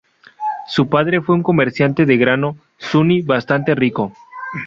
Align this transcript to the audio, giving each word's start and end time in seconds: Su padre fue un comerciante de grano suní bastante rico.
Su 0.67 0.89
padre 0.89 1.21
fue 1.21 1.35
un 1.35 1.43
comerciante 1.43 2.07
de 2.07 2.17
grano 2.17 2.57
suní 2.79 3.21
bastante 3.21 3.75
rico. 3.75 4.11